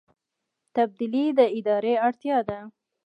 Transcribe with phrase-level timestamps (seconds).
[0.75, 2.59] تبدیلي د ادارې اړتیا ده